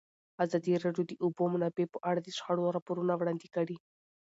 ازادي 0.45 0.73
راډیو 0.85 1.03
د 1.05 1.09
د 1.11 1.13
اوبو 1.23 1.43
منابع 1.53 1.85
په 1.91 1.99
اړه 2.09 2.19
د 2.23 2.29
شخړو 2.37 2.73
راپورونه 2.75 3.13
وړاندې 3.15 3.47
کړي. 3.55 3.77